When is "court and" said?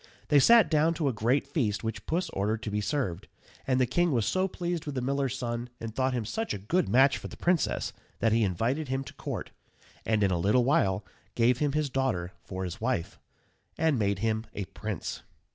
9.13-10.23